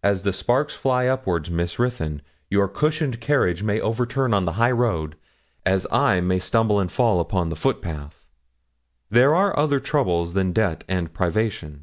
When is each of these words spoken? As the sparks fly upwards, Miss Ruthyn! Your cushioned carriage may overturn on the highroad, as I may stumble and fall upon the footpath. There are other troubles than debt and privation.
As 0.00 0.22
the 0.22 0.32
sparks 0.32 0.74
fly 0.76 1.08
upwards, 1.08 1.50
Miss 1.50 1.76
Ruthyn! 1.76 2.22
Your 2.48 2.68
cushioned 2.68 3.20
carriage 3.20 3.64
may 3.64 3.80
overturn 3.80 4.32
on 4.32 4.44
the 4.44 4.52
highroad, 4.62 5.16
as 5.64 5.88
I 5.90 6.20
may 6.20 6.38
stumble 6.38 6.78
and 6.78 6.86
fall 6.88 7.18
upon 7.18 7.48
the 7.48 7.56
footpath. 7.56 8.26
There 9.10 9.34
are 9.34 9.58
other 9.58 9.80
troubles 9.80 10.34
than 10.34 10.52
debt 10.52 10.84
and 10.86 11.12
privation. 11.12 11.82